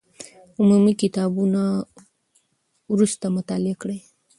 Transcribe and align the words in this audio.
عمومي 0.59 0.93
کتابونه 1.01 1.61
وروسته 2.91 3.25
مطالعه 3.37 3.75
کړئ. 3.81 3.99